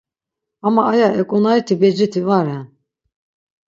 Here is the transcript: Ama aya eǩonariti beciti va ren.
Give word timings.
Ama 0.67 0.81
aya 0.93 1.07
eǩonariti 1.19 1.73
beciti 1.81 2.21
va 2.27 2.39
ren. 2.45 2.63